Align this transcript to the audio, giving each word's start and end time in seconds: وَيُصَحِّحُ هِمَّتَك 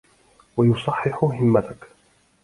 وَيُصَحِّحُ 0.57 1.23
هِمَّتَك 1.23 1.87